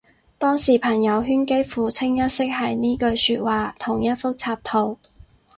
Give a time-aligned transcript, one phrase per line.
[0.39, 4.97] 當時朋友圈幾乎清一色係呢句說話同一幅插圖